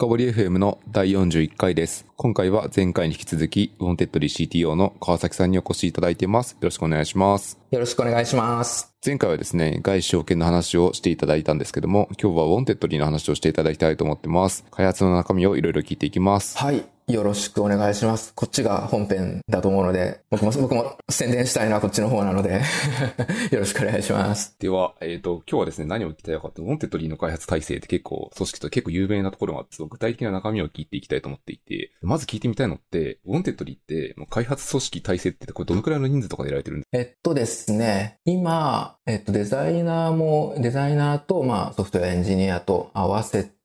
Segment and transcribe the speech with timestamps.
[0.00, 2.06] 深掘り FM の第41回です。
[2.16, 6.52] 今回は前回に引き続き、ウォンテッドリー CTO の川崎さんにお越しいただいています。
[6.52, 7.58] よろしくお願いします。
[7.70, 8.94] よろしくお願いします。
[9.04, 14.64] 前回はですね、外資証券の話をしていただいたんですけども、今日はウォンテッドリーの話をしていただきたいと思ってます。
[14.70, 16.56] 開発の中身をいろいろ聞いていきます。
[16.56, 16.82] はい。
[17.10, 18.32] よろしくお願いします。
[18.34, 22.62] こっちが本編だと思うので、僕も、 僕も宣伝したいのはこっちの方なので、
[23.50, 24.54] よろしくお願いします。
[24.58, 43.59] では、えっ、と、今日はですね、何を聞きたいかと、ウォンテッドリーの開発体制って結構、組織と結構有名なところがあって、具体的な中身を聞いていきたいと思っていて、まず聞いてみたいのって、ウォンテッドリーって、もう開発組織体制ってこれどのくらいの人数とかでやられてるんですえっとですね、今、えっと、デザイナーも、デザイナーと、まあ、ソフトウェアエンジニアと合わせて、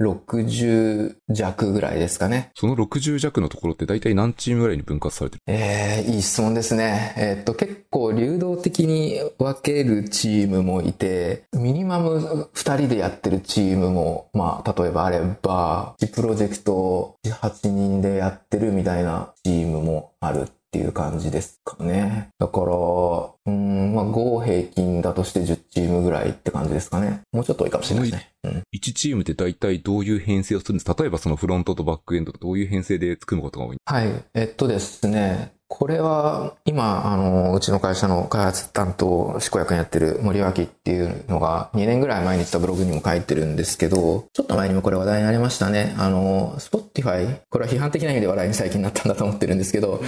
[0.00, 2.50] 60弱ぐらいですかね。
[2.54, 5.42] その60弱のところって大体何チームぐらいに分割されてる？
[5.46, 7.14] えー、いい質問ですね。
[7.16, 22.28] えっと、結構流動的に分けるチームもいて、ミニマム2人でやってるチームも、まあ、例えばあれば、1プロジェクト8人でやってるみたいなチームもあるっていう感じですかね。
[22.38, 27.22] だから、うん、まあ、合平均だとして10チームぐらいって感じですかね。
[27.32, 28.32] もうちょっと多いかもしれないですね。
[28.44, 28.62] うん。
[28.74, 30.94] 1チームって大体どういう編成をするんですか？
[30.98, 33.78] 例えばそのフロントとバックエンドとどういう編成で組むことが多い？
[33.86, 34.24] はい。
[34.34, 35.54] えっとですね。
[35.68, 45.96] これは、今、あの、うちの会社の開発担当、執行役にやってる森脇っていうのが、2年ぐらい前にしたブログにも書いてるんですけど、ちょっと前にもこれ話題になりましたね。
[45.98, 50.00] あの、Spotify、これは批判的な意味で話題に最近なったんだと思ってるんですけど、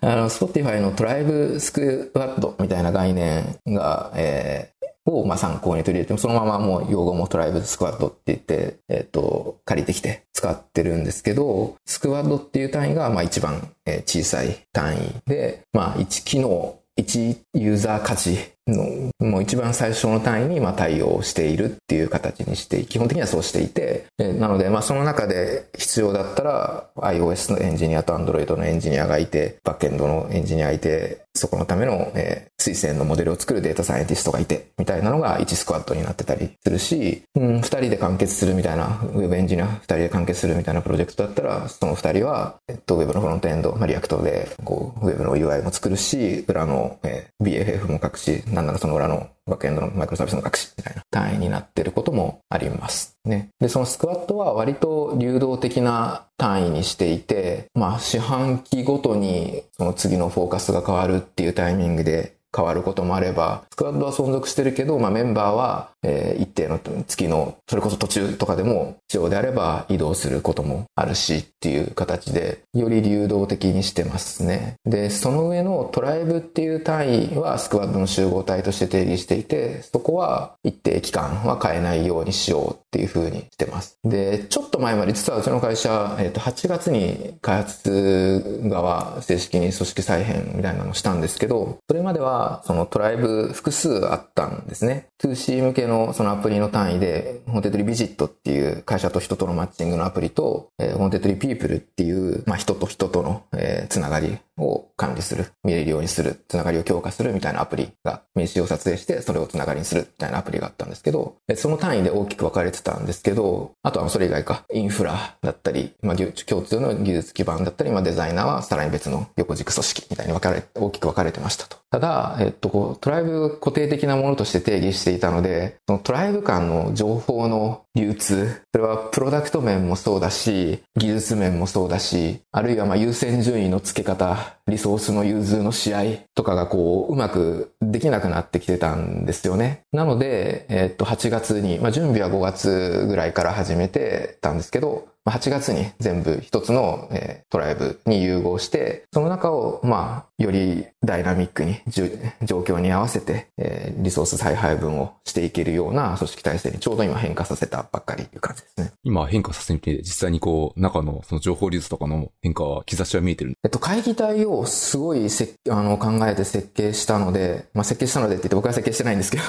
[0.00, 4.70] あの、Spotify のトライブスクワットみたいな概念が、え
[5.06, 13.70] をまあ参考に取り入れて、そのままもう用語もトライブスクワットって言って、えっ、と、借りてきて使ってるんですけど、スクワットっていう単位がまあ一番
[14.04, 53.18] 小さい単位で、まあ1機能、1ユーザー価値のもう一番最初の単位にま対応しているっていう形にして、基本的にはそうしていて、なのでまあその中で必要だったら iOS のエンジニアと Android のエンジニアがいて、バックエンドのエンジニアがいて、そこのための、えー推薦のモデルを作るデータサイエンティストがいて、みたいなのが1スクワットになってたりするし、うん、2人で完結するみたいな、ウェブエンジニア2人で完結するみたいなプロジェクトだったら、その2人は、えっと、ウェブのフロントエンド、まあ、 React で、こう、ウェブの UI も作るし、裏の、えー BFF も書くし、なんならその裏のバックエンドのマイクロサービスの各種、みたいな単位になってることもあります。
[53.24, 53.50] ね。
[53.60, 74.76] で、そのスクワッドは割と流動的な単位にしていて、まあ、四半期ごとにその次のフォーカスが変わるっていうタイミングで変わることもあれば、スクワッドは存続してるけど、まあメンバーは、えー一定の月の、それこそ途中とかでも必要であれば移動することもあるしっていう形で、より流動的にしてますね。
[74.84, 83.98] で、その上のトライブっていう単位はスクワッドの集合体として定義していて、そこは一定期間は変えないようにしようっていう風にしてます。
[84.04, 95.06] で、ちょっと前まで実はうちの会社、えっ、と、8月に開発側正式に組織再編みたいなのをしたんですけど、それまではそのトライブ複数あったんですね。
[95.22, 121.76] 2C 向けのそのアプリの単位で、ウォンテッドリービジットっていう会社と人とのマッチングのアプリと、えーウォンテッドリーピープルっていう、まあ、人と人との、えーつながりを管理する、見れるようにする、つながりを強化するみたいなアプリが、名刺を撮影してそれをつながりにするみたいなアプリがあったんですけど、その単位で大きく分かれてたんですけど、あとはそれ以外か、インフラだったり、まあ、共通の技術基盤だったり、まあ、デザイナーはさらに別の横軸組織みたいに分かれ、大きく分かれてましたと。
[121.90, 136.02] ただ、えっと、こうトライブ固定的なものとして定義していたので、そのトライブ間の情報の流通、それはプロダクト面もそうだし、技術面もそうだし、あるいはま優先順位の付け方、リソースの融通の試合
[136.34, 139.82] とかがこう、うまくできなくなってきてたんですよね。
[139.92, 158.92] なので、えっと、8月に、まあ準備は5月ぐらいから始めてたんですけど、8月に全部一つの、えートライブに融合して、その中を、まあ、よりダイナミックに、状況に合わせて、えーリソース再配分をしていけるような組織体制にちょうど今変化させたばっかりという感じですね。
[159.04, 163.54] 今変化させてみて、実際にこう、中のその情報流通とかの変化は、兆しは見えてる？
[163.64, 169.44] えっと、会議体をすごいせあの考えて設計したので、まあ、設計したのでって言って僕は設計してないんですけど、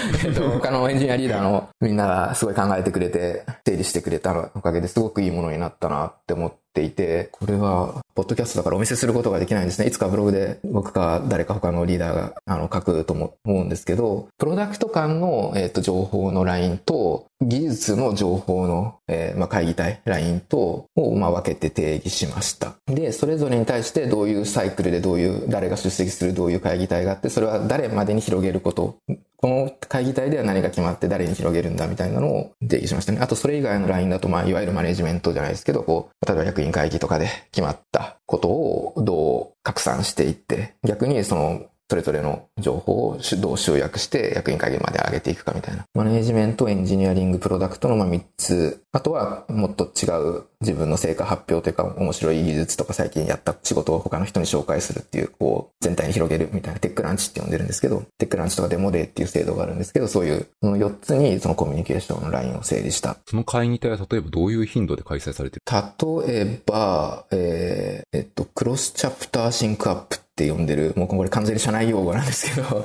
[0.24, 9.86] えっと、他のエンジニアリーダーのみんながすごい考えてくれて、整理してくれたおかげですごくいいものになったなって思っていて、これは、ポッドキャストだからお見せすることができないんですね。
[9.86, 22.74] いつかブログで僕か誰か他のリーダーがあの書くと思うんですけど、プロダクト間の、えっと、情報のラインと、技術の情報の、えーまあ、会議体、ラインと、を、まあ、分けて定義しました。
[22.86, 28.96] で、それぞれに対してどういうサイクルでどういう、誰が出席するどういう会議体があって、それは誰までに広げること、
[29.36, 33.18] この会議体では何が決まって誰に広げるんだみたいなのを定義しましたね。
[33.20, 41.62] あとそれ以外のラインだと、まあ、いわゆるマネジメントじゃないですけど、こう、例えば役員会議とかで決まったことをどう拡散していって、逆にその
[41.92, 45.84] それぞれの情報をどう集約して役員会議まで上げていくかみたいな。
[45.92, 48.82] マネージメント、エンジニアリング、プロダクトのま3つ。
[48.92, 50.06] あとはもっと違
[50.38, 63.16] う自分の成果発表というか面白い技術とか最近やった仕事を他の人に紹介するっていう、こう全体に広げるみたいなテックランチって呼んでるんですけど、テックランチとかデモデーっていう制度があるんですけど、そういうその4つにそのコミュニケーションのラインを整理した。
[63.26, 65.62] その会議体は例えばどういう頻度で開催されてる？
[65.66, 72.84] 例えば、えー、えっと、クロスチャプターシンクアップって呼んでる、もうこれ完全に社内用語なんですけど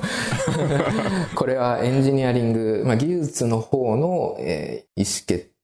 [1.34, 5.57] これはエンジニアリング、まあ、技術の方の、えー、意思決定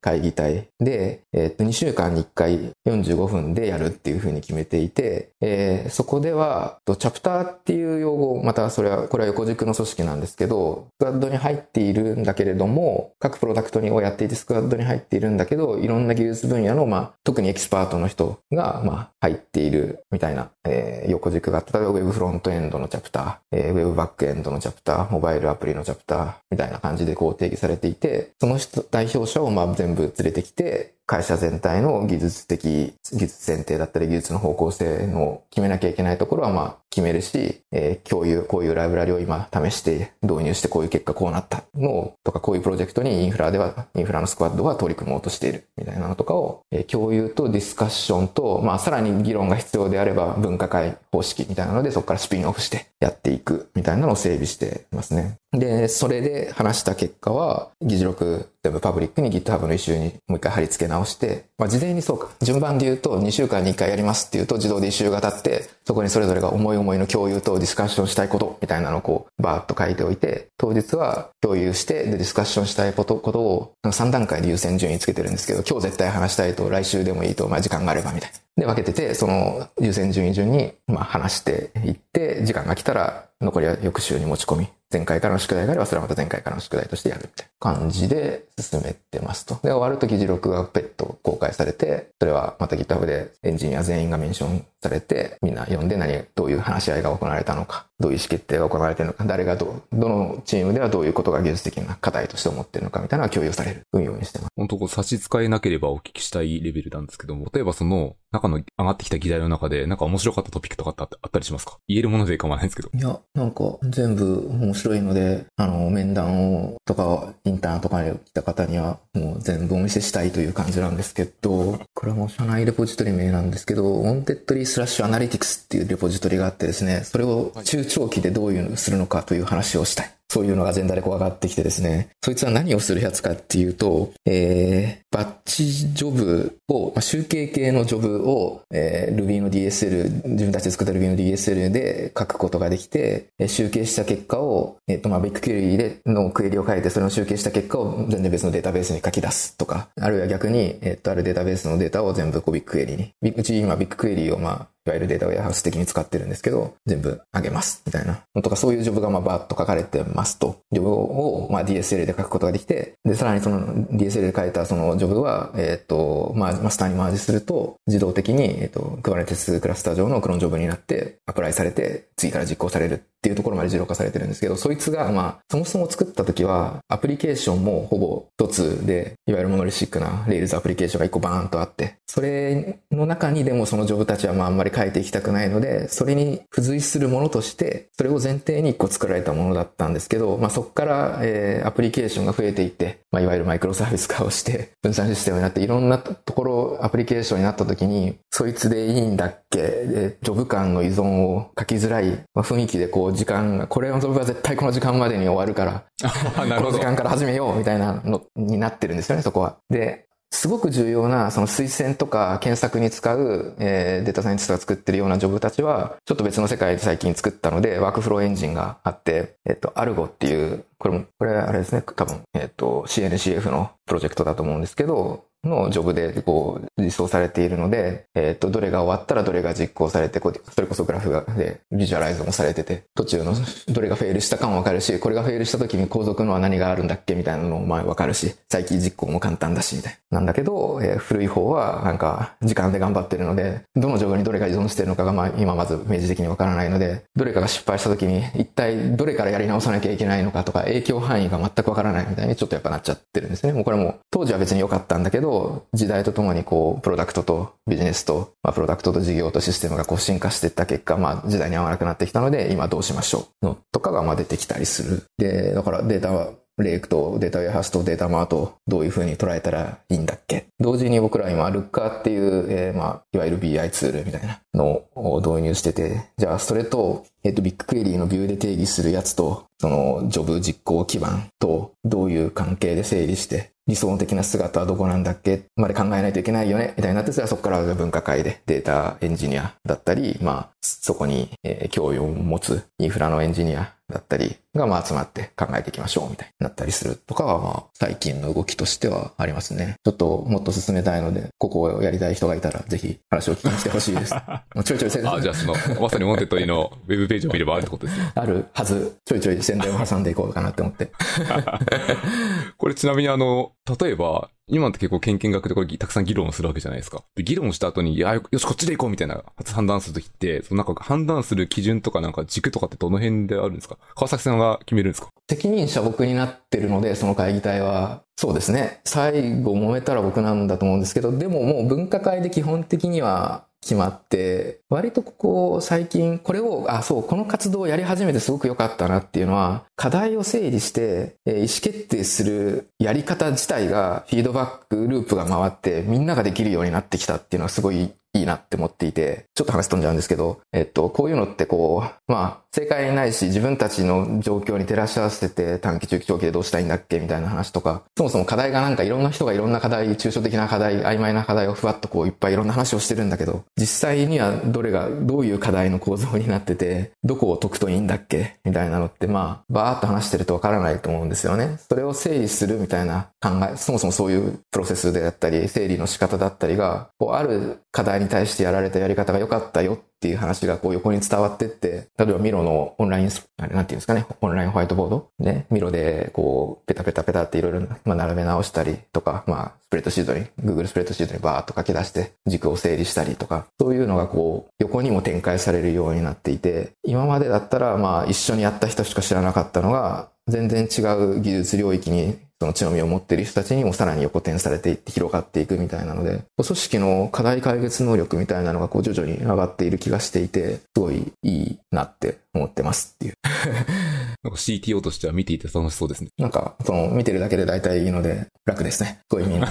[0.00, 55.36] 会議体で、えっ、と、2週間に1回45分でやるっていうふうに決めていて、えー、そこでは、チャプターっていう用語、またそれは、これは横軸の組織なんですけど、スクワッドに入っているんだけれども、各プロダクトをやっていてスクワッドに入っているんだけど、いろんな技術分野の、まあ、特にエキスパートの人が、まあ、入っているみたいな、えー、横軸が、例えば Web フロントエンドのチャプター、えー、Web バックエンドのチャプター、モバイルアプリのチャプター、みたいな感じでこう定義されていて、その人、代表者をまあ全部連れてきて、会社全体の技術的、技術前提だったり技術の方向性の決めなきゃいけないところはまあ決めるし、えー、共有、こういうライブラリを今試して導入してこういう結果こうなったのとかこういうプロジェクトにインフラでは、インフラのスクワッドは取り組もうとしているみたいなのとかを、えー、共有とディスカッションと、まあさらに議論が必要であれば分科会方式みたいなのでそこからスピンオフしてやっていくみたいなのを整備してますね。
[55.52, 78.62] で、それで話した結果は、議事録全部パブリックに GitHub のイシューにもう一回貼り付けな直して、まあ、事前にそうか、順番で言うと2週間に1回やりますっていうと自動で1週が経って、そこにそれぞれが思い思いの共有とディスカッションしたいことみたいなのをこう、バーッと書いておいて、当日は共有して、で、ディスカッションしたいことことを3段階で優先順位つけてるんですけど、今日絶対話したいと来週でもいいと、まあ時間があればみたいな。
[78.62, 89.54] で、分けてて、その優先順位順に、まあ話していって、時間が来たら残りは翌週に持ち込み、前回からの宿題があればそれはまた前回からの宿題としてやるみたいな感じで進めてますと。
[89.56, 104.50] で、終わると議事録がペット公開されて、それはまた GitHub でエンジニア全員がメンションされて、みんな読んで何、どういう話し合いが行われたのか、どういう意思決定が行われているのか、誰がどう、どのチームではどういうことが技術的な課題として思っているのかみたいなのが共有される運用にしてます。
[104.54, 111.78] 本当こう差し支えなければお聞きしたいレベルなんですけども、例えばその中の上がってきた議題の中で、なんか面白かったトピックとかってあったりしますか？
[111.88, 112.90] 言えるもので構わないんですけど。
[112.92, 130.16] いや、なんか全部面白いので、あの、面談をとか、インターンとかに来た方には、もう全部お見せしたいという感じなんですけど、これはもう社内レポジトリ名なんですけど、ウォンテッドリースラッシュ analytics っていうレポジトリがあってですね、それを中長期でどういうのをするのかという話をしたい。
[130.28, 158.22] そういうのがアジェンダでこう上がってきてですね、そいつは何をするやつかっていうと、えー、バッチジョブを、まあ、集計系のジョブを、えー、Ruby の DSL、自分たちで作った Ruby の DSL で書くことができて、え、集計した結果を、えっ、ー、と、まあ、ビッグクエリでのクエリを書いて、それを集計した結果を全然別のデータベースに書き出すとか、あるいは逆に、えっ、ー、と、あるデータベースのデータを全部こうビッグクエリに、うち今ビッグクエリをまあ、いわゆるデータウェアハウス的に使ってるんですけど、全部あげます、みたいな。
[158.40, 160.60] とかそういうジョブがまあバーッと書かれてますと。
[160.70, 205.84] ジョブをまあ DSL で書くことができて、で、さらにその DSL で書いたそのジョブは、えっ、ー、と、まあ、マスターにマージすると、自動的に、えっ、ー、と、Kubernetes クラスター上のクローンジョブになって、アプライされて、次から実行されるっていうところまで自動化されてるんですけど、そいつが、まあ、そもそも作った時は、アプリケーションもほぼ一つで、いわゆるモノリシックな Rails アプリケーションが一個バーンとあって、それの中にでもそのジョブたちはまああんまり書いていきたくないので、それに付随するものとして、それを前提に一個作られたものだったんですけど、まあそこから、えー、アプリケーションが増えていって、まあいわゆるマイクロサービス化をして、分散システムになって、いろんなところアプリケーションになった時に、そいつでいいんだっけで、ジョブ間の依存を書きづらい、まあ、雰囲気でこう時間が、これのジョブは絶対この時間までに終わるから、
[206.58, 209.56] この時間から始めようみたいなのになってるんですよね、そこは。
[209.70, 233.34] で、すごく重要な、その推薦とか検索に使う、えー、データサイエンティストが作ってるようなジョブたちは、ちょっと別の世界で最近作ったので、ワークフローエンジンがあって、えっ、と、 Argo っていう、これも、これあれですね、多分、えっ、と、CNCF のプロジェクトだと思うんですけど、のジョブでこう実装されているので、えっ、と、どれが終わったらどれが実行されて、こそれこそグラフがでビジュアライズもされてて、途中の
[233.68, 240.18] どれが fail したかもわかるし、これが fail した時に後続のは何があるんだっけみたいなのもまあわかるし、再起実行も簡単だし、みたいな。
[240.18, 253.52] なんだけど、えー古い方はなんか時間で頑張ってるので、どのジョブにどれが依存してるのかがまあ今まず明示的にわからないので、どれかが失敗した時に一体どれからやり直さなきゃいけないのかとか影響範囲が全くわからないみたいにちょっとやっぱなっちゃってるんですね。
[253.52, 255.35] もうこれも当時は別に良かったんだけど、
[255.72, 265.04] 時代とともにこう、プロダクトとビジネスと、まあプロダクトと事業とシステムがこう進化していった結果、まあ時代に合わなくなってきたので、今どうしましょうのとかがまあ出てきたりする。
[265.18, 266.30] で、だからデータは
[266.62, 270.46] レイクとデータウェアハウスとデータマートどういう風に捉えたらいいんだっけ？
[270.58, 285.42] 同時に僕ら今、ルッカーっていう、えーまあ、いわゆる BI ツールみたいなのを導入してて、じゃあそれと、えっ、と、 BigQuery のビューで定義するやつと、その、ジョブ実行基盤と、どういう関係で整理して、理想的な姿はどこなんだっけ？
[285.56, 299.76] まで考えないといけないよねみたいになって、それはそこから分科会でデータエンジニアだったり、まあ、そこに、えー興味を持つインフラのエンジニアだったりが、まあ、集まって考えていきましょうみたいになったりするとかは、まあ、最近の動きとしてはありますね。
[299.84, 304.14] ちょっともっと進めたいので、ここをやりたい人がいたら、ぜひ話を聞きに来てほしいです。
[304.54, 308.12] もうちょいちょい宣伝あ、じゃあその、まさに Wantedly のウェブページを見ればあるってことですね。
[308.14, 310.90] あるはず、ちょいちょい宣伝を挟んでいこうかなって思って。
[312.58, 317.02] これちなみにあの、例えば、今って結構研究学でこれたくさん議論をするわけじゃないですか。
[317.16, 323.76] で議論した後に、いや、よし、こっちで行こうみたいな判断するときって、そのなんか判断する基準とかなんか軸とかってどの辺であるんですか？
[323.96, 325.08] 川崎さんが決めるんですか？
[325.28, 328.02] 責任者僕になってるので、その会議体は。
[328.16, 328.80] そうですね。
[328.84, 371.58] 最後揉めたら僕なんだと思うんですけど、でももう分科会で基本的には決まって、割とここ最近、これを、あ、そう、この活動をやり始めてすごく良かったなっていうのは、課題を整理して、え意思決定するやり方自体が、フィードバックループが回って、みんなができるようになってきたっていうのはすごいいいなって思っていて、ちょっと話飛んじゃうんですけど、えっと、こういうのってこう、まあ、正解ないし、自分たちの状況に照らし合わせて短期中期長期でどうしたいんだっけみたいな話とか、そもそも課題がなんかいろんな人がいろんな課題、抽象的な課題、曖昧な課題をふわっとこういっぱいいろんな話をしてるんだけど、実際にはどれが、どういう課題の構造になってて、どこを解くといいんだっけみたいなのって、まあ、バーっと話してるとわからないと思うんですよね。
[371.68, 385.10] それを整理するみたいな考え、そもそもそういうプロセスであったり、整理の仕方だったりが、こう、ある課題にに対してやられたやり方が良かったよっていう話がこう横に伝わってって、例えばミロのオンライン、あれなんていうんですかね、オンラインホワイトボード？
[385.18, 400.82] ね、ミロでこう、ペタペタペタっていろいろ、並べ直したりとか、まあ、スプレッドシートに、Google スプレッドシートにバーっと書き出して軸を整理したりとか、そういうのがこう、横にも展開されるようになっていて、今までだったらまあ、一緒にやった人しか知らなかったのが、全然違
[401.16, 413.14] う技術領域にその強みを持っている人たちにもさらに横転されていって広がっていくみたいなので、組織の課題解決能力みたいなのがこう徐々に上がっている気がしていて、すごいいいなって思ってますっていう。
[414.22, 416.10] なんか CTO としては見ていて楽しそうですね。
[416.18, 419.00] なんか、その見てるだけで大体いいので楽ですね。
[419.10, 419.48] すごいみんな。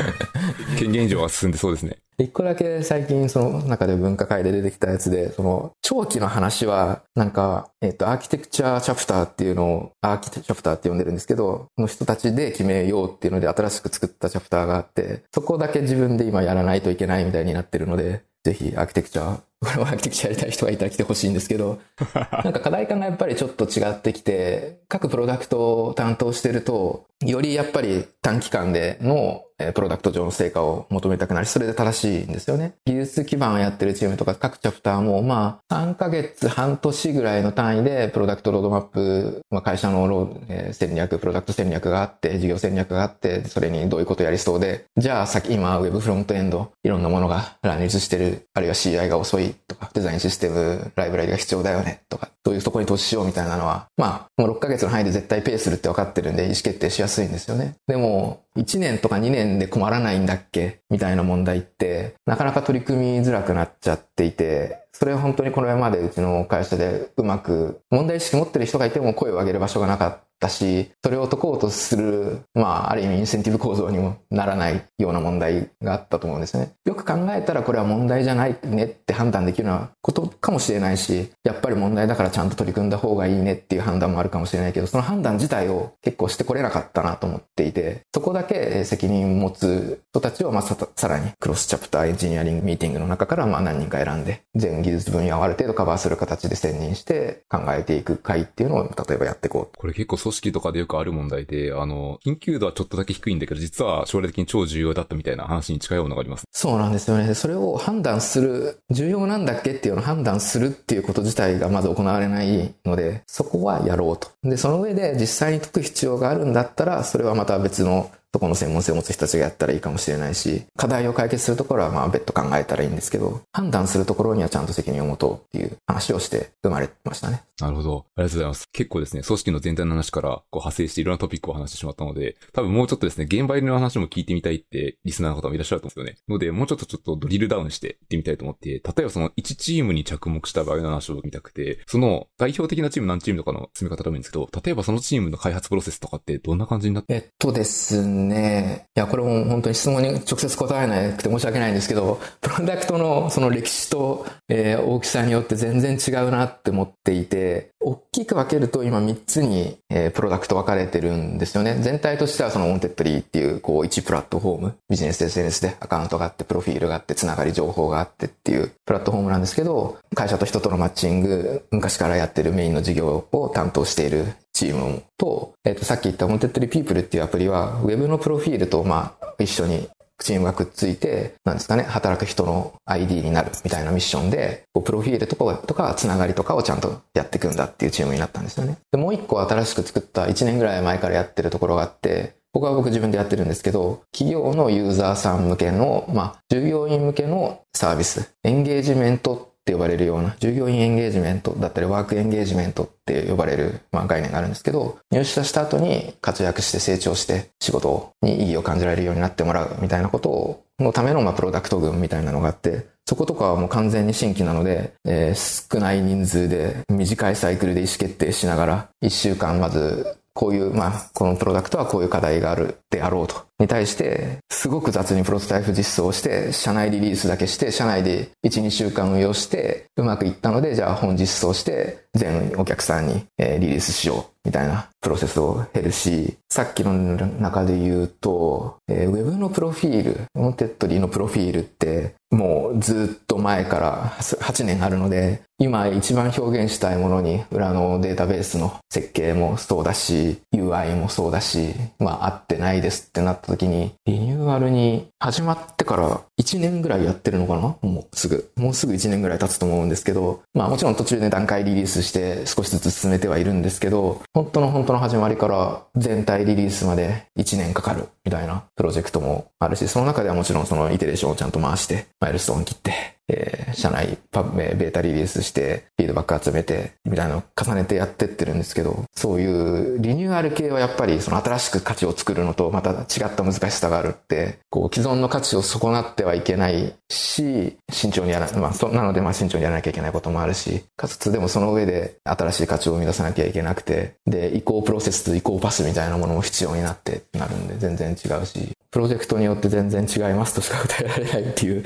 [0.78, 1.98] 権限上は進んでそうですね。
[2.18, 21.80] 一個だけ最近その中で分科会で出てきたやつで、その長期の話は、なんか、えっ、と、アーキテクチャーチャプターっていうのを、アーキテチャプターって呼んでるんですけど、の人たちで決めようっていうので新しく作ったチャプターがあって、そこだけ自分で今やらないといけないみたいになってるので、ぜひアーキテクチャー、これもアーキテクチャーやりたい人がいたら来てほしいんですけど、
[22.44, 32.74] なんか課題感がやっぱりちょっと違ってきて、各プロダクトを担当してると、よりやっぱり短期間でのえープロダクト上の成果を求めたくなり、それで正しいんですよね。
[32.86, 57.74] 技術基盤をやってるチームとか各チャプターも、まあ、3ヶ月、半年ぐらいの単位で、プロダクトロードマップ、まあ、会社のロー、え戦略、プロダクト戦略があって、事業戦略があって、それにどういうことやりそうで、じゃあ先、今、ウェブフロントエンド、いろんなものが乱立してる、あるいは CI が遅いとか、デザインシステム、ライブラリが必要だよね、とか、そういうとこに投資しようみたいなのは、まあ、もう6ヶ月の範囲で絶対ペイするって分かってるんで、意思決定しやすいんですよね。
[57.86, 60.80] でも、1年とか2年で困らないんだっけ？
[60.90, 76.72] みたいな問題って、なかなか取り組みづらくなっちゃっていて、それは本当にこれまでうちの会社でうまく、問題意識持ってる人がいても声を上げる場所がなかったし、それを解こうとする、まあ、ある意味インセンティブ構造にもならないような問題があったと思うんですね。
[76.84, 106.44] よく考えたらこれは問題じゃないねって判断できるようなことかもしれないし、やっぱり問題だからちゃんと取り組んだ方がいいねっていう判断もあるかもしれないけど、その判断自体を結構してこれなかったなと思っていて、そこだけ責任を持つ人たちをまあささらにクロスチャプターエンジニアリングミーティングの中からまあ何人か選んで、全技術分野をある程度カバーする形で専任して考えていく会っていうのを例えばやっていこうこれ結構組組織とかでよくある問題で、あの、緊急度はちょっとだけ低いんだけど、実は将来的に超重要だったみたいな話に近いものがあります。
[106.52, 107.34] そうなんですよね。
[107.34, 114.28] それを判断する、重要なんだっけっていうのを判断するっていうこと自体がまず行われないので、そこはやろうと。
[114.48, 127.42] で、その上で実際に解く必要があるんだったら、それはまた別のそこの専門性を持つ人たちがやったらいいかもしれないし、課題を解決するところはまあ別途考えたらいいんですけど、判断するところにはちゃんと責任を持とうっていう話をして生まれましたね。
[127.60, 128.06] なるほど。
[128.16, 128.68] ありがとうございます。
[128.72, 136.34] 結構ですね、組織の全体の話からこう派生していろんなトピックを話してしまったので、多分もうちょっとですね、現場入りの話も聞いてみたいってリスナーの方もいらっしゃると思うんですよね。
[136.34, 147.14] ので、もうちょっとちょっとドリルダウンしていってみたいと思って、例えばその1チームに着目した場合の話を見たくて、その代表的なチーム何チームとかの進め方でもいいんですけど、例えばそのチームの開発プロセスとかってどんな感じになって？
[147.14, 157.49] えっとですね、いや、これも本当に質問に直接答えなくて申し訳ないんですけど、プロダクトのその歴史と、えー、大きさによって全然違うなって思っていて、
[157.80, 161.76] 大きく分けると今3つに、えー、プロダクト分かれてるんですよね。
[161.80, 179.88] 全体としてはその Wantedly っていう、こう、1プラットフォーム、ビジネス SNS でアカウントがあって、プロフィールがあって、つながり情報があってっていうプラットフォームなんですけど、会社と人とのマッチング、昔からやってるメインの事業を担当しているチームと、えっ、ー、と、さっき言った Wantedly People っていうアプリは、ウェブのプロフィールと、まあ、一緒に
[180.24, 188.78] チームがくっついて、なんですかね、働く人の ID になるみたいなミッションで、こうプロフィールとか、とか、つながりとかをちゃんとやっていくんだっていうチームになったんですよね。
[188.92, 223.49] で、もう一個新しく作った1年ぐらい前からやってるところがあって、僕は僕自分でやってるんですけど、企業のユーザーさん向けの、まあ、従業員向けのサービス、エンゲージメントって呼ばれるような、従業員エンゲージメントだったり、ワークエンゲージメントって呼ばれる、まあ、概念があるんですけど、入社した後に活躍して成長して仕事に意義を感じられるようになってもらうみたいなことを、のためのまあプロダクト群みたいなのがあって、そことかはもう完全に新規なので、えー、少ない人数で短いサイクルで意思決定しながら、1週間まずこういう、まあ、このプロダクトはこういう課題があるであろうと。
[223.60, 234.40] に対して、すごく雑にプロトタイプ実装をして、社内リリースだけして、社内で1、2週間運用して、うまくいったので、じゃあ本実装して、全お客さんにリリースしよう。
[234.44, 257.76] みたいなプロセスを経るし、さっきの中で言うと、えー、ウェブのプロフィール、 Wantedly のプロフィールって、もうずっと前から8年あるので、今一番表現したいものに裏のデータベースの設計もそうだし、UI もそうだし、まあ合ってないですってなった時に、リニューアルに始まってから1年ぐらいやってるのかな？
[257.82, 258.50] もうすぐ。
[258.56, 272.92] もうすぐ1年ぐらい経つと思うんですけど、まあもちろん途中で段階リリースして少しずつ進めてはいるんですけど、本当の本当の始まりから全体リリースまで1年かかるみたいなプロジェクトもあるし、その中ではもちろんそのイテレーションをちゃんと回して、マイルストーン切って、
[273.30, 301.84] えー、社内パブ、ベータリリースして、フィードバック集めて、みたいなのを重ねてやってってるんですけど、そういうリニューアル系はやっぱりその新しく価値を作るのとまた違った難しさがあるって、こう既存の価値を損なってはいけないし、慎重にやら、まあそ、なのでまあ慎重にやらなきゃいけないこともあるし、かつでもその上で新しい価値を生み出さなきゃいけなくて、で、移行プロセスと移行パスみたいなものも必要になってなるんで全然違うし、プロジェクトによって全然違いますとしか答えられないっていう。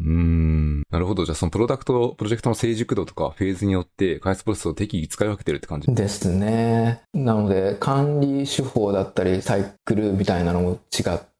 [0.00, 0.75] うん。
[0.90, 1.24] なるほど。
[1.24, 5.94] じゃあそのプロダクト、プロジェクトの成熟度とかフェーズによって開発プロセスを適宜使い分けてるって感じ？
[5.94, 7.02] ですね。
[7.14, 11.35] なので管理手法だったりサイクルみたいなのも違って、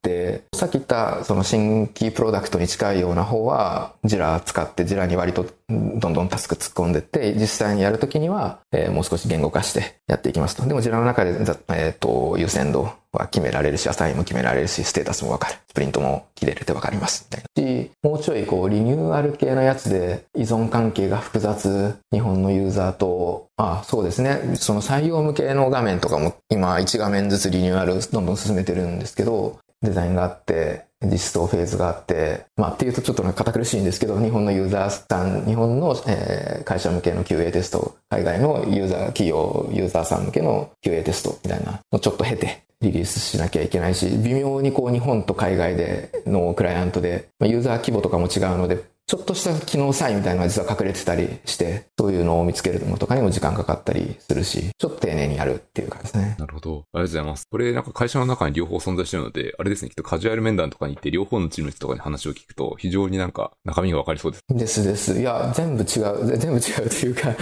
[0.55, 10.67] さっき言ったその新規プロダクトに近いような方は、ジラ使ってジラに割とどんどんタスク突っ込んでって、実際にやるときには、えー、もう少し言語化してやっていきますと。
[10.67, 15.55] でもジラの中で、えっ、ー、と、優先度は決められるし、アサインも決められるし、ステータスもわかる。
[15.69, 17.27] スプリントも切れるってわかります。
[17.31, 17.47] みたいな。
[17.63, 24.57] し、もうちょいこう、リニューアル系のやつで依存関係が複雑、日本のユーザーと、あそうですね。
[24.57, 56.35] その採用向けの画面とかも今1画面ずつリニューアルどんどん進めてるんですけど、デザインがあって、実装フェーズがあって、まあっていうとちょっと堅苦しいんですけど、日本のユーザーさん、日本の、えー、会社向けの QA テスト、海外のユーザー、企業、ユーザーさん向けの QA テストみたいなのちょっと経て、リリースしなきゃいけないし、微妙にこう日本と海外でのクライアントで、まあ、ユーザー規模とかも違うので、ちょっとした機能サインみたいなのが実は隠れてたりして、そういうのを見つけるのとかにも時間かかったりするし、ちょっと丁寧にやるっていう感じですね。
[56.41, 56.71] なるほど。
[56.71, 57.47] ありがとうございます。
[57.49, 64.45] これなんか会社の中に両方存在してるので、あれですね、きっとカジュアル面談とかに行って両方のチームの人とかに話を聞くと、非常になんか中身がわかりそうです。
[64.51, 65.21] ですです。
[65.21, 67.33] いや、全部違う、 全部違うというか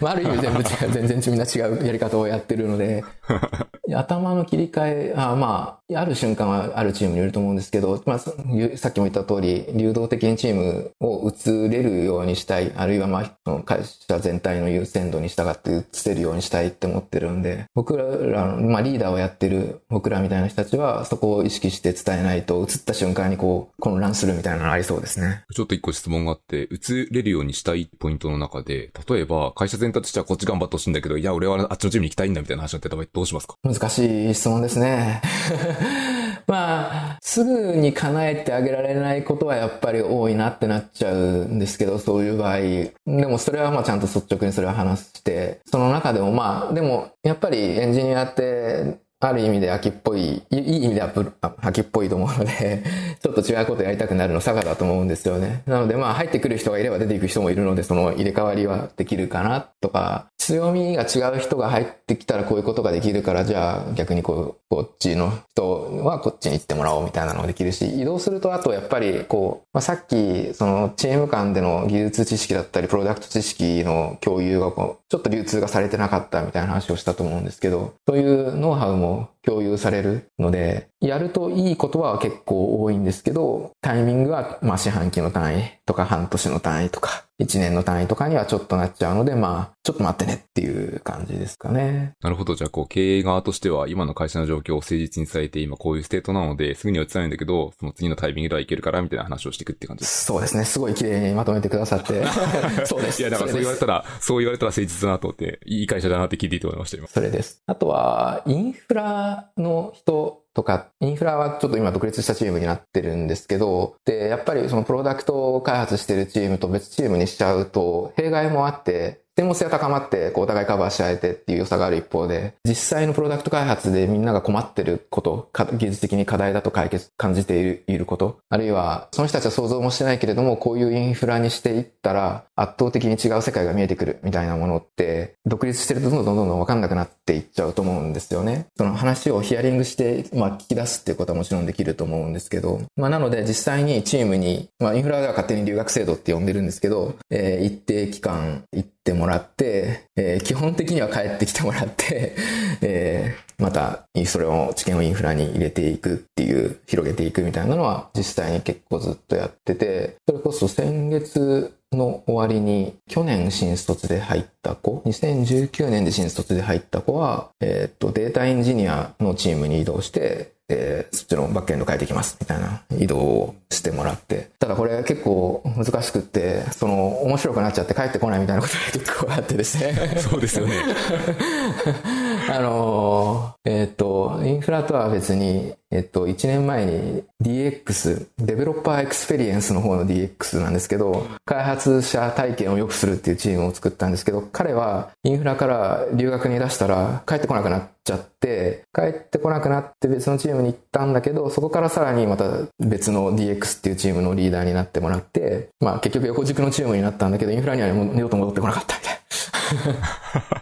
[0.00, 3.02] まあ、 ある意味全部違う、全然みんな違うやり方をやってるので、
[3.92, 25.44] 頭の切り替え、あまあ、ある瞬間はあるチームにいると思うんですけど、まあ、さっきも言った通り、流動的にチームを移れるようにしたい、あるいはまあ、会社全体の優先度に従って移せるようにしたいって思ってるんで、僕らの、まあリーダーをやってる僕らみたいな人たちは、そこを意識して伝えないと、移った瞬間にこう、混乱するみたいなのありそうですね。
[25.54, 33.56] ちょっと一個質問があって、移れるようにしたいポイントの中で、例えば会社全体としてはこっち頑張ってほしいんだけど、いや、俺はあっちのチームに行きたいんだみたいな話になってた場合どうしますか？
[33.62, 35.22] 難しい質問ですね。
[36.46, 42.58] まあ、すぐに叶えてあげられないことはやっぱり多いなってなっちゃうんですけど、そういう場合。
[42.58, 42.92] で
[43.26, 51.12] もそれはまあちゃんと率直にそれは話して、その中でもまあ、でもやっぱりエンジニアってある意味で秋っぽい、いい意味では
[51.60, 52.82] 秋っぽいと思うので、
[53.22, 55.62] ちょっと違うことやりたくなるの差がだと思うんですよね。
[55.66, 79.11] なのでまあ入ってくる人がいれば出ていく人もいるので、その入れ替わりはできるかなとか、強みが違う人が入ってきたらこういうことができるから、じゃあ逆にこう、こっちの人はこっちに行ってもらおうみたいなのができるし、移動するとあとやっぱりこう、まあ、さっきそのチーム間での技術知識だったり、プロダクト知識の共有がこう、ちょっと流通がされてなかったみたいな話をしたと思うんですけど、そういうノウハウも
[79.44, 92.12] 共有されるので、やるといいことは結構多いんですけど、タイミングはまあ四半期の単位とか半年の単位とか、1年の単位とかにはちょっとなっちゃうので、まあ、ちょっと待ってねっていう感じですかね。
[92.22, 92.54] なるほど。
[92.54, 100.64] じゃあ、こう、経営側としては、今の会社の状況を誠実に伝えて、今こういうステートなので、すぐには移さないんだけど、その次のタイミングではいけるから、みたいな話をしていくって感じですそうですね。
[100.64, 102.22] すごい綺麗にまとめてくださって。
[102.86, 103.20] そうです。
[103.20, 107.08] いや、だからそう言われたら、そう言われたら誠実だなと思って、いい会社だなって聞いていて思いました、今。
[107.08, 107.62] それです。
[107.66, 138.66] あとは、インフラの人とか、インフラはちょっと今独立したチームになってるんですけど、で、やっぱりそのプロダクトを開発してるチームと別チームにしちゃうと、弊害もあって、専門性が高まって、こう、お互いカバーし合えてっていう良さがある一方で、実際のプロダクト開発でみんなが困ってること、技術的に課題だと解決、感じているいること、あるいは、その人たちは想像もしてないけれども、こういうインフラにしていったら、圧倒的に違う世界が見えてくるみたいなものって、独立してるとどんどんどんどんわかんなくなっていっちゃうと思うんですよね。
[138.76, 148.64] その話をヒアリングして、まあ、聞き出すっていうことはもちろんできると思うんですけど、まあ、なので実際にチームに、まあ、インフラでは勝手に留学制度って呼んでるんですけど、えー、一定期間
[149.02, 152.36] ってもらって、えー、基本的には帰ってきてもらって
[152.82, 174.50] えー、また、それを知見をインフラに入れていくっていう、広げていくみたいなのは実際に結構ずっとやってて、それこそ先月の終わりに、去年新卒で入った子、2019年で新卒で入った子は、えっ、と、データエンジニアのチームに移動して、えー、そっちのバックエンド変えていきますみたいな移動をしてもらって。
[174.58, 180.16] ただこれ結構難しくって、その面白くなっちゃって帰ってこないみたいなことが結構あってですね。
[180.18, 180.82] そうですよね。
[182.50, 202.50] あのー、えっ、ー、と、インフラとは別に、えっと、1年前に DX、 Developer Experience の方の DX なんですけど、開発者体験を良くするっていうチームを作ったんですけど、彼はインフラから留学に出したら帰ってこなくなっちゃって、帰ってこなくなって別のチームに行ったんだけど、そこからさらにまた
[202.80, 210.61] 別の DX っていうチームのリーダーになってもらって、まあ結局横軸のチームになったんだけど、インフラには二度と戻ってこなかったみたいな。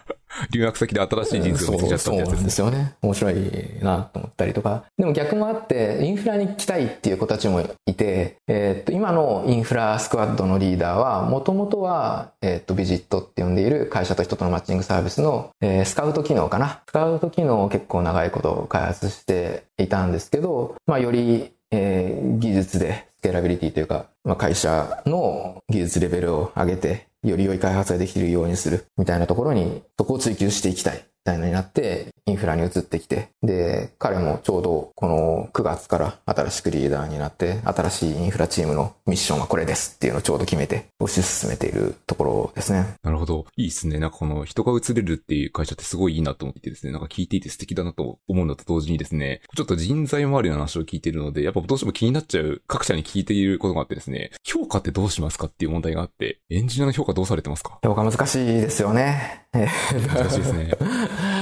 [0.51, 2.37] 留学先で新しい人生を見つけちゃったってやつですね。
[2.37, 2.95] そうですよね。
[3.01, 3.35] 面白い
[3.81, 4.83] なと思ったりとか。
[4.97, 16.81] でも逆もあって、インフラに来たいっていう子たちもいて、えー、っと、今のインフラスクワッドのリーダーは、もともとは、えー、っと、ビジットって呼んでいる会社と人とのマッチングサービスの、えー、スカウト機能かな。
[16.87, 31.11] スカウト機能を結構長いこと開発していたんですけど、まあ、よりえー、技術でスケーラビリティというか、まあ、会社の技術レベルを上げて、より良い開発ができるようにするみたいなところに、そこを追求していきたいみ。
[31.23, 42.95] たいなになって、インフラに移ってきて、で、彼もちょうどこの9月から新しくリーダーになって、新しいインフラチームのミッションはこれですっていうのをちょうど決めて、推し進めているところですね。
[43.03, 43.45] なるほど。
[43.57, 43.97] いいですね。
[43.97, 57.79] なんかこの人が移れるっていう会社ってすごいいいなと思ってですね、なんか聞いていて素敵だなと思うのと同時にですね、ちょっと人材周りの話を聞いているので、やっぱどうしても気になっちゃう各社に聞いていることがあってですね、評価ってどうしますかっていう問題があって、エンジニアの評価どうされてますか？
[57.83, 59.45] 評価難しいですよね。
[59.53, 60.71] 難しいですね。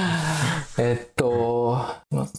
[0.78, 1.84] えっと、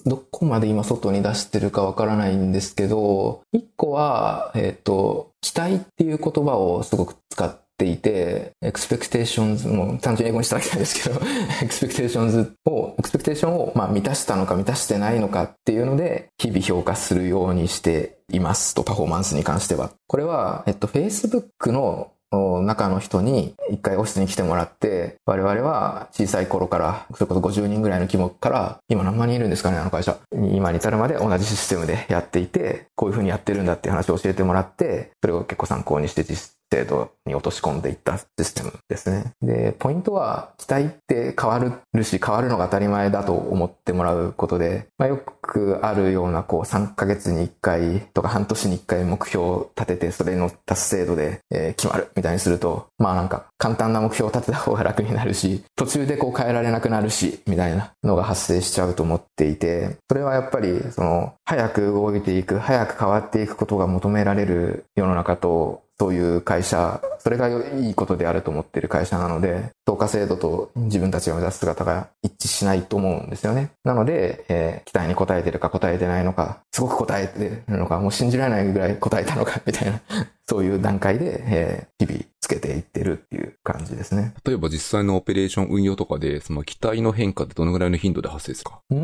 [0.06, 11.20] どこまで今外に出してるかわからないんですけど、一個は、えっと、期待っていう言葉をすごく使っていて、 expectations、もう単純に英語にしただけなんですけど、
[11.62, 19.92] expectations を、 expectation をまあ満たしたのか満たしてないのかっていうので、日々評価するようにしていますと、パフォーマンスに関しては。
[20.08, 30.18] これは、えっと、Facebook の中の人に一回オフィスに来てもらって、我々は小さい頃から、それこそ50人ぐらいの規模から、今何万人いるんですかね、あの会社。
[30.32, 39.34] 今に至るまで同じシステムでやっていて、こういうふうにやってるんだっていう話を教えてもらって、それを結構参考にして実制度に落とし込んでいったシステムですね。
[39.42, 41.60] で、ポイントは期待って変わ
[41.94, 73.70] るし変わるのが当たり前だと思ってもらうことで、まあ、よくあるようなこう3ヶ月に1回とか半年に1回目標を立ててそれの達成度で、え決まるみたいにすると、まあなんか簡単な目標を立てた方が楽になるし、 途中でこう変えられなくなるし、みたいなのが発生しちゃうと思っていて、それはやっぱりその早く動いていく、早く変わっていくことが求められる世の中とそういう会社、それがいいことであると思っている会社なので、評価制度と自分たちが目指す姿が一致しないと思うんですよね。
[73.84, 80.02] なので、えー、期待に応えてるか応えてないのか、すごく応えてるのか、もう信じられないぐらい応えたのか、 みたいな、
[80.50, 84.34] そういう段階で、えー、日々つけていってるっていう感じですね。
[84.44, 88.80] 例えば実際のオペレーション運用とかで、その期待の変化ってどのぐらいの頻度で発生ですか？
[88.90, 88.98] うー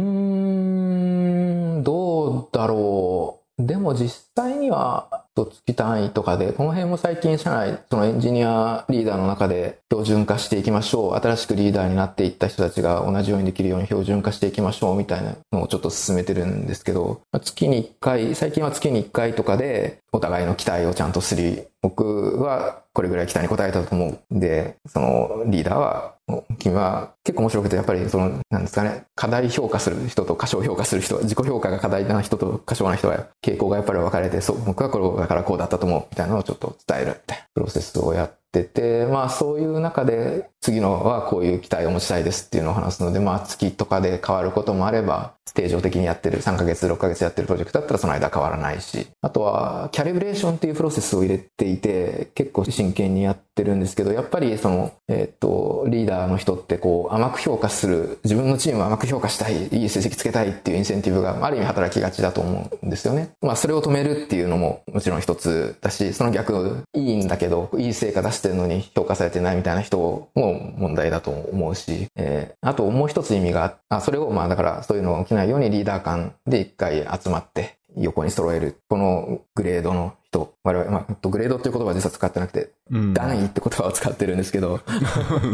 [1.80, 3.64] ん、どうだろう。
[3.68, 11.14] でも実際には、と月単位とかで、この辺も最近社内、そのエンジニアリーダーの中で標準化していきましょう。
[11.14, 24.40] 新しくリーダーになっていった人たちが同じようにできるように標準化していきましょうみたいなのをちょっと進めてるんですけど、月に1回、最近は月に1回とかでお互いの期待をちゃんとすり、僕はこれぐらい期待に応えたと思うん。
[24.40, 63.30] で、そのリーダーは、時は結構面白くて、やっぱりその、なんですかね、課題評価する人と過小評価する人、自己評価が課題な人と過小な人は傾向がやっぱり分かれて、そう、僕はこれだからこうだったと思うみたいなのをちょっと伝えるってプロセスをやってて、まあそういう中で次のはこういう期待を持ちたいですっていうのを話すので、まあ月とかで変わることもあれば、定常的にやってる、3ヶ月、6ヶ月やってるプロジェクトだったらその間変わらないし、あとは、キャリブレーションっていうプロセスを入れていて、結構真剣にやってるんですけど、やっぱりその、えっ、と、リーダーの人ってこう、甘く評価する、自分のチームを甘く評価したい、いい成績つけたいっていうインセンティブがある意味働きがちだと思うんですよね。
[63.42, 69.98] まあ、それを止めるっていうのももちろん一つだし、その逆、いいんだけど、いい成果出してるのに評価されてないみたいな人
[70.36, 78.80] も問題だと思うし、えー、あともう一つ意味があ、それをまあだからそういうのが起きないようにリーダー間で一回集まって横に揃える。
[78.90, 84.82] このグレードの人、我々、まあ、グレードっていう言葉は実は使ってなくて、うん、段位って言葉を使ってるんですけど、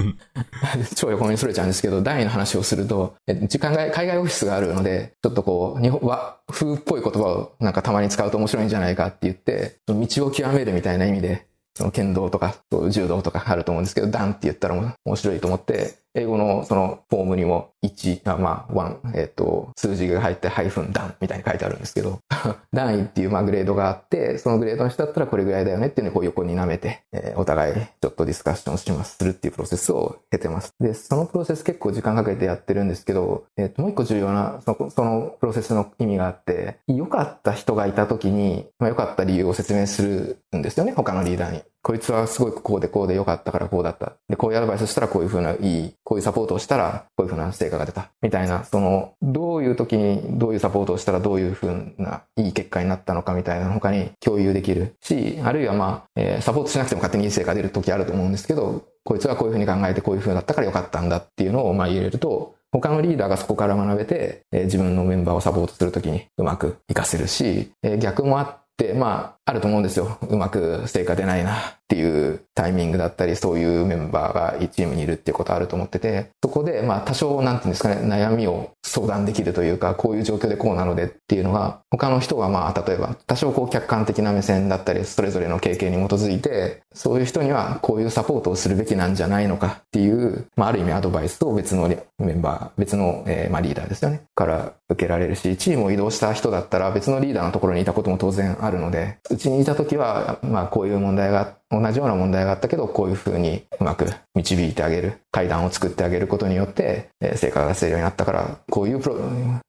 [0.96, 3.16] 超横にそれちゃうんですけど、段位の話をすると、
[3.48, 11.46] 時間外、海外オフィスがあるので、ちょっとこう、日本和風っぽい言葉をなんかたまに使うと面白いんじゃないかって言って、道を極めるみたいな意味で、
[11.76, 12.56] その剣道とか
[12.92, 22.20] 柔道とかあると思うんですけど、ダンって言ったら面白いと思って、英語のそのフォームにも1、あまあ、1、えっ、と、数字が入ってハイフン段みたいに書いてあるんですけど、
[22.72, 30.74] 段位っていうまあグレードがあって、そのグレードの人だったらこれぐらいだよねっていうのをこう横に舐めて、えー、お互いちょっとディスカッションします、するっていうプロセスを経てます。
[30.80, 41.64] で、そのプロセス結構時間かけてやってるんですけど、えっ、ー、と、もう一個重要なその、そのプロセスの意味があって、良かった人がいた時に、まあ良かった理由を説明するんですよね、他のリーダーに。
[41.84, 44.14] こいつはすごいこうでこうで良かったからこうだった。
[44.30, 48.10] で、こういうアドバイスしたらこういう風ないい、こういうサポートをしたらこういう風な成果が出た。
[48.22, 68.63] みたいな、その、どういう時にどういうサポートをしたらどういう風ないい結果になったのかみたいな他に共有できるし、あるいはまあ、えー、サポートしなくても勝手にいい成果が出る時あると思うんですけど、こいつはこういう風に考えてこういう風だったから良かったんだっていうのをまあ言えると、他のリーダーがそこから学べて、えー、自分のメンバーをサポートするときにうまく活かせるし、えー、逆もあって、
[68.96, 70.18] まあ、あると思うんですよ。
[70.30, 91.88] うまく成果出ないなっていうタイミングだったり、そういうメンバーが一チームにいるっていうことあると思ってて、そこで、まあ多少、なんていうんですかね、悩みを相談できるというか、こういう状況でこうなのでっていうのが、他の人がまあ、例えば、多少こう客観的な目線だったり、それぞれの経験に基づいて、そういう人にはこういうサポートをするべきなんじゃないのかっていう、まあある意味アドバイスを別の
[92.20, 104.06] メンバー、別の、えー、まあリーダーですよね、から受けられるし、チームを移動した人だったら別のリーダーのところにいたことも当然あるので、うちにいた時は、まあこういう問題があって同じような問題があったけど、こういうふうにうまく
[104.36, 109.18] 導いてあげる、階段を作ってあげることによって、成果が出せるようになったから、こういうプロ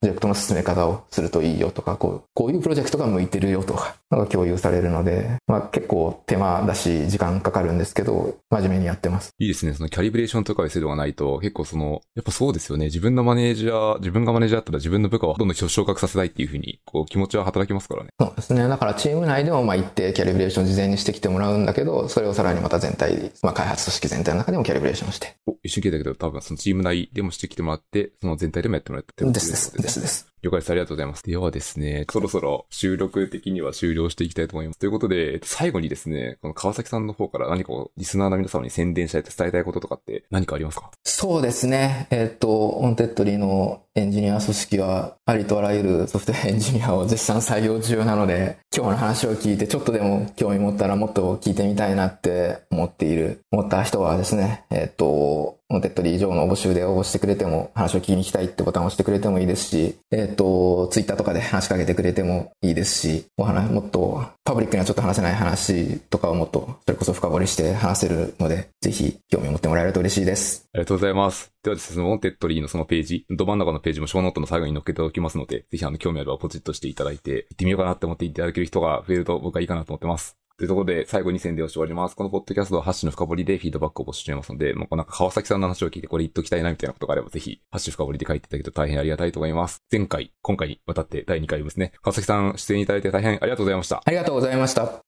[0.03, 9.31] ジェクトの進め方をするといいよとか、こうこういうプロジェクトが向いてるよとか、が共有されるので、まあ結構手間だし、時間かかるんですけど、真面目にやってます。
[9.39, 9.75] いいですね。
[9.75, 12.87] そのキャリブレーションとかいう制度がないと、結構その、やっぱそうですよね。
[12.87, 18.11] 自分のマネージャー、自分がマネージャーだったら自分の部下をどんどん昇格させたいっていうふうに、こう気持ちは働きますからね。
[18.21, 18.69] そうですね。
[18.69, 25.37] だからチーム内でもまあ一定キャリブレーション事前にしてきてもらうんだけど、それをさらにまた全体、まあ開発組織全体の中でもキャリブレーションして。
[25.63, 30.34] 一緒に聞いたけど、多分そのチーム内でもしてきてもらって、その全体でもやってもらったってことですです、ですです。
[30.45, 30.71] 了解です。
[30.71, 31.23] ありがとうございます。
[31.25, 34.79] ではですね、そろそろ収録的には終了していきたいと思います。
[34.79, 40.91] ということで、最後にですね、この川崎さんの方から何かこうリスナーの皆様に宣伝したいと伝えたいこととかって何かありますか？
[41.05, 42.09] そうですね。
[42.11, 70.67] えっ、と、 Wantedly のエンジニア組織は、ありとあらゆるソフトウェアエンジニアを絶賛採用中なので、今日の話を聞いてちょっとでも興味持ったらもっと聞いてみたいなって思っている、思った人はですね、えっ、と、 Wantedly 上の募集で応募してくれても、話を聞きに行きたいってボタンを押してくれてもいいですし、えっ、と、ツイッターとかで話しかけてくれてもいいですし、お話、もっと、パブリックにはちょっと話せない話とかをもっと、それこそ深掘りして話せるので、ぜひ興味を持ってもらえると嬉しいです。
[70.75, 71.51] ありがとうございます。
[71.63, 80.37] ではですね、その Wantedly のそのページ、ど真ん中のページもショーノートの最後に載っけておきますので、ぜひあの興味あればポチッとしていただいて、行ってみようかなって思っていただける人が増えると僕はいいかなと思ってます。
[80.57, 82.15] というところで、最後に宣伝をして終わります。
[82.15, 89.83] このポッドキャストはハッシュの深掘りでフィードバックを募集していますので、もうなんか川崎さんの話を聞いてこれ言っときたいなみたいなことがあれば、ぜひ、ハッシュ深掘りで書いていただけると大変ありがたいと思います。
[89.91, 91.93] 前回、今回にわたって第2回ですね。
[92.03, 94.03] 川崎さん出演いただいて大変ありがとうございました。
[94.05, 95.03] ありがとうございました。